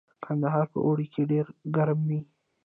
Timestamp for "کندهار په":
0.23-0.79